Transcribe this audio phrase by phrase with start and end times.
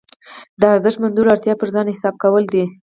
[0.59, 2.63] د ارزښت موندلو اړتیا پر ځان حساب کول ده.